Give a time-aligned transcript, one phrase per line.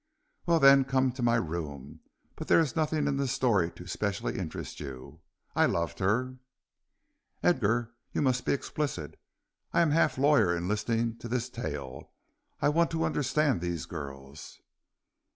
[0.47, 1.99] "Well, then, come to my room;
[2.35, 5.21] but there is nothing in the story to specially interest you.
[5.55, 6.37] I loved her"
[7.43, 9.19] "Edgar, you must be explicit.
[9.71, 12.13] I am half lawyer in listening to this tale;
[12.63, 14.59] I want to understand these girls."